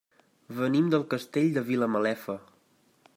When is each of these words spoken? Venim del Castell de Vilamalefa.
Venim 0.59 0.87
del 0.95 1.05
Castell 1.11 1.53
de 1.59 1.65
Vilamalefa. 1.69 2.39